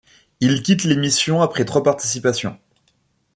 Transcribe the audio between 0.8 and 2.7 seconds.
l'émission après trois participations.